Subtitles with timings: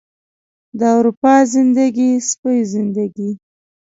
[0.79, 3.31] د اروپا زندګي، سپۍ زندګي